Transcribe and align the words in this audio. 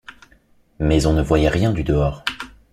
Mais 0.79 1.05
on 1.05 1.13
ne 1.13 1.21
voyait 1.21 1.47
rien 1.49 1.71
du 1.73 1.83
dehors. 1.83 2.25